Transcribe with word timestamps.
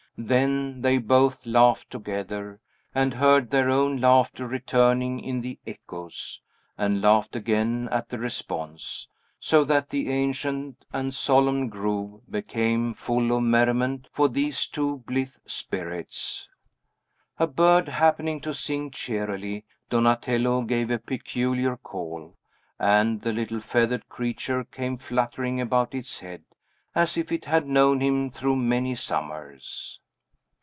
Then 0.23 0.81
they 0.81 0.99
both 0.99 1.47
laughed 1.47 1.89
together, 1.89 2.59
and 2.93 3.15
heard 3.15 3.49
their 3.49 3.71
own 3.71 3.97
laughter 3.99 4.45
returning 4.45 5.19
in 5.19 5.41
the 5.41 5.57
echoes, 5.65 6.41
and 6.77 7.01
laughed 7.01 7.35
again 7.35 7.89
at 7.91 8.09
the 8.09 8.19
response, 8.19 9.07
so 9.39 9.63
that 9.63 9.89
the 9.89 10.09
ancient 10.11 10.85
and 10.93 11.15
solemn 11.15 11.69
grove 11.69 12.21
became 12.29 12.93
full 12.93 13.35
of 13.35 13.41
merriment 13.41 14.09
for 14.13 14.29
these 14.29 14.67
two 14.67 14.97
blithe 15.07 15.33
spirits. 15.47 16.47
A 17.39 17.47
bird 17.47 17.87
happening 17.89 18.41
to 18.41 18.53
sing 18.53 18.91
cheerily, 18.91 19.63
Donatello 19.89 20.63
gave 20.63 20.91
a 20.91 20.99
peculiar 20.99 21.77
call, 21.77 22.37
and 22.77 23.21
the 23.23 23.31
little 23.33 23.61
feathered 23.61 24.07
creature 24.07 24.65
came 24.65 24.97
fluttering 24.97 25.59
about 25.59 25.93
his 25.93 26.19
head, 26.19 26.43
as 26.93 27.17
if 27.17 27.31
it 27.31 27.45
had 27.45 27.65
known 27.65 28.01
him 28.01 28.29
through 28.29 28.57
many 28.57 28.93
summers. 28.93 29.97